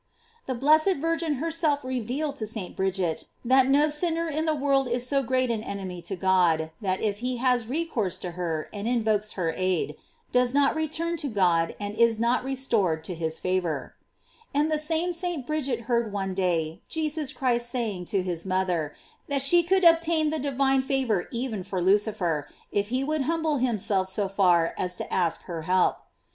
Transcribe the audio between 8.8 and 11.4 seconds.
invokes her aid, does not return to